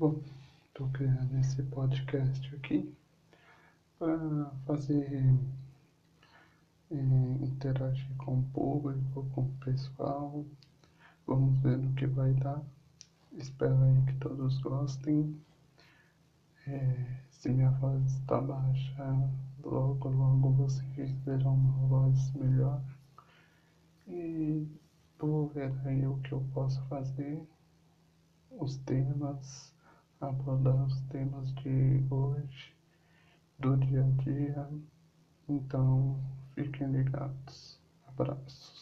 Bom, 0.00 0.22
estou 0.68 0.88
criando 0.90 1.40
esse 1.40 1.60
podcast 1.60 2.54
aqui 2.54 2.94
para 3.98 4.48
fazer 4.64 5.34
é, 6.92 6.94
interagir 7.42 8.06
com 8.16 8.38
o 8.38 8.42
público, 8.54 9.28
com 9.34 9.40
o 9.40 9.52
pessoal. 9.64 10.44
Vamos 11.26 11.58
ver 11.62 11.78
no 11.78 11.92
que 11.94 12.06
vai 12.06 12.32
dar. 12.34 12.62
Espero 13.32 13.74
aí 13.82 14.04
que 14.06 14.12
todos 14.20 14.60
gostem. 14.60 15.36
É, 16.68 17.20
se 17.32 17.48
minha 17.48 17.72
voz 17.72 18.00
está 18.12 18.40
baixa, 18.40 19.04
logo, 19.64 20.10
logo 20.10 20.50
vocês 20.52 21.10
verão 21.24 21.54
uma 21.54 21.88
voz 21.88 22.32
melhor. 22.34 22.80
E 24.06 24.64
vou 25.18 25.48
ver 25.48 25.74
aí 25.84 26.06
o 26.06 26.18
que 26.18 26.30
eu 26.30 26.46
posso 26.54 26.80
fazer, 26.84 27.42
os 28.52 28.76
temas, 28.76 29.76
abordar 30.20 30.86
os 30.86 31.00
temas 31.02 31.52
de 31.54 32.04
hoje, 32.10 32.74
do 33.58 33.76
dia 33.76 34.04
a 34.04 34.22
dia. 34.22 34.68
Então, 35.48 36.20
fiquem 36.54 36.90
ligados. 36.92 37.78
Abraços. 38.06 38.77